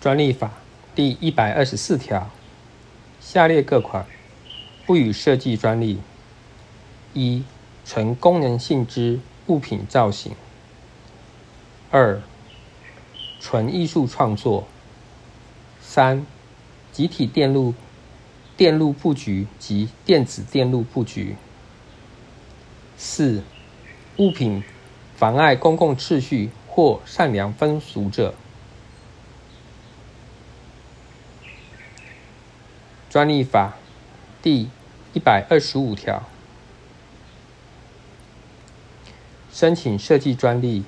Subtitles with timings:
[0.00, 0.52] 专利法
[0.94, 2.30] 第一百二十四条，
[3.20, 4.06] 下列各款
[4.86, 5.98] 不予设计专利：
[7.14, 7.42] 一、
[7.84, 9.18] 纯功能性之
[9.48, 10.34] 物品造型；
[11.90, 12.22] 二、
[13.40, 14.68] 纯艺术创作；
[15.80, 16.24] 三、
[16.92, 17.74] 集体电路
[18.56, 21.34] 电路布局及电子电路布局；
[22.96, 23.42] 四、
[24.16, 24.62] 物品
[25.16, 28.34] 妨碍公共秩序或善良风俗者。
[33.10, 33.78] 专利法
[34.42, 34.68] 第
[35.14, 36.28] 一百二十五条，
[39.50, 40.84] 申请设计专利，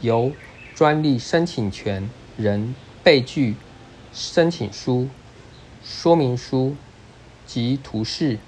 [0.00, 0.30] 由
[0.76, 3.56] 专利申请权人备具
[4.12, 5.08] 申请书、
[5.82, 6.76] 说明书
[7.46, 8.38] 及图示，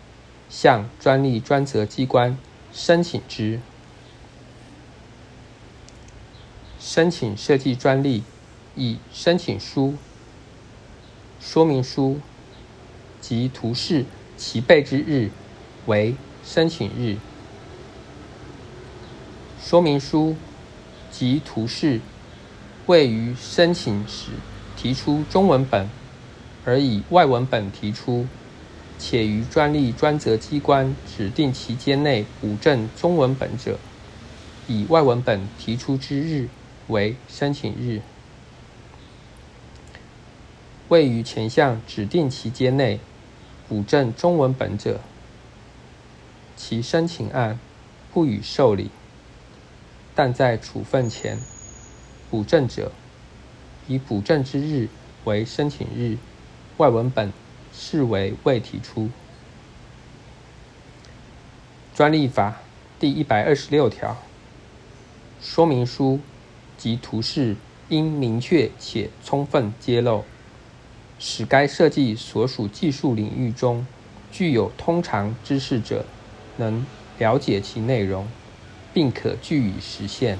[0.48, 2.38] 向专利专责机关
[2.72, 3.58] 申请之。
[6.78, 8.22] 申请设计专利，
[8.76, 9.96] 以申请书、
[11.40, 12.20] 说明书。
[13.26, 14.04] 及图示
[14.36, 15.30] 其备之日
[15.86, 17.16] 为申请日。
[19.58, 20.36] 说明书
[21.10, 22.00] 及图示
[22.84, 24.32] 未于申请时
[24.76, 25.88] 提出中文本，
[26.66, 28.26] 而以外文本提出，
[28.98, 33.78] 且于专利专责机关指定期间内补正中文本者，
[34.68, 36.50] 以外文本提出之日
[36.88, 38.02] 为申请日。
[40.90, 43.00] 位于前项指定期间内，
[43.74, 45.00] 补正中文本者，
[46.54, 47.58] 其申请案
[48.12, 48.84] 不予受理；
[50.14, 51.40] 但在处分前
[52.30, 52.92] 补正者，
[53.88, 54.88] 以补正之日
[55.24, 56.18] 为申请日，
[56.76, 57.32] 外文本
[57.72, 59.10] 视为未提出。
[61.96, 62.60] 专利法
[63.00, 64.16] 第一百二十六条，
[65.42, 66.20] 说明书
[66.78, 67.56] 及图示
[67.88, 70.22] 应明确且充分揭露。
[71.18, 73.86] 使该设计所属技术领域中
[74.30, 76.04] 具有通常知识者
[76.56, 76.84] 能
[77.18, 78.26] 了解其内容，
[78.92, 80.38] 并可据以实现。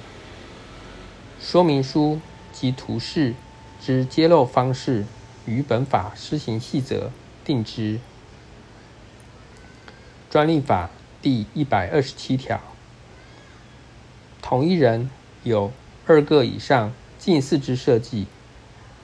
[1.41, 2.21] 说明书
[2.53, 3.35] 及图示
[3.81, 5.05] 之揭露方式
[5.47, 7.11] 与本法施行细则
[7.45, 8.01] 定之。
[10.31, 10.91] 专利法
[11.23, 12.61] 第一百二十七条，
[14.43, 15.09] 同一人
[15.45, 15.71] 有
[16.07, 18.27] 二个以上近似之设计，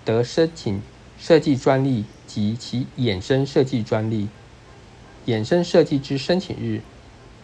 [0.05, 0.83] 得申请。
[1.21, 4.29] 设计专利及其衍生设计专利，
[5.27, 6.81] 衍生设计之申请日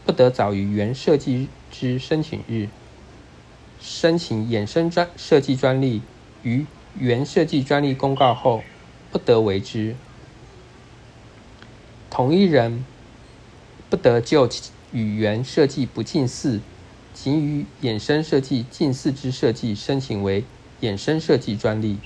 [0.06, 2.68] 不得早于原设计之申请日。
[3.78, 6.00] 申请衍生专设计专利
[6.42, 6.64] 于
[6.98, 8.64] 原设计专利公告后
[9.12, 9.94] 不得为之。
[12.10, 12.84] 同一人
[13.90, 14.48] 不得就
[14.90, 16.60] 与原设计不近似，
[17.12, 20.42] 仅与衍生设计近似之设计申请为
[20.80, 21.98] 衍生设计专利。